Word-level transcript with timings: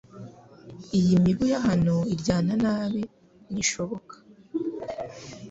iyi 0.97 1.13
mibu 1.23 1.45
ya 1.51 1.59
hano 1.67 1.95
iryana 2.13 2.53
nabi 2.63 3.01
nishoboka 3.51 4.13